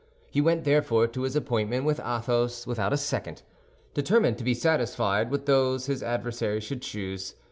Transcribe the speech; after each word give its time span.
He 0.31 0.41
went 0.41 0.63
therefore 0.63 1.05
to 1.05 1.21
his 1.21 1.35
appointment 1.35 1.85
with 1.85 1.99
Athos 1.99 2.65
without 2.65 2.91
a 2.91 2.97
second, 2.97 3.43
determined 3.93 4.39
to 4.39 4.43
be 4.43 4.55
satisfied 4.55 5.29
with 5.29 5.45
those 5.45 5.85
his 5.85 6.01
adversary 6.01 6.59
should 6.59 6.81
choose. 6.81 7.35